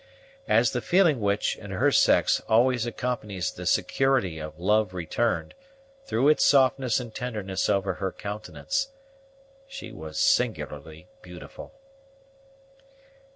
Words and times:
As 0.47 0.71
the 0.71 0.81
feeling 0.81 1.19
which, 1.21 1.57
in 1.57 1.69
her 1.69 1.91
sex, 1.91 2.41
always 2.49 2.87
accompanies 2.87 3.51
the 3.51 3.67
security 3.67 4.39
of 4.39 4.57
love 4.57 4.95
returned, 4.95 5.53
threw 6.05 6.27
its 6.27 6.43
softness 6.43 6.99
and 6.99 7.13
tenderness 7.13 7.69
over 7.69 7.93
her 7.93 8.11
countenance, 8.11 8.89
she 9.67 9.91
was 9.91 10.17
singularly 10.19 11.07
beautiful. 11.21 11.75